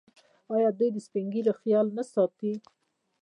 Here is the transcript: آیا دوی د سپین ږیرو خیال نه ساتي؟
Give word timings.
آیا 0.55 0.69
دوی 0.79 0.89
د 0.93 0.97
سپین 1.07 1.25
ږیرو 1.33 1.53
خیال 1.61 1.87
نه 1.97 2.03
ساتي؟ 2.13 2.51